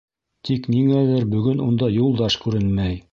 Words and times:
Тик 0.47 0.63
ниңәлер 0.75 1.27
бөгөн 1.35 1.61
унда 1.69 1.91
Юлдаш 2.01 2.39
күренмәй. 2.47 2.99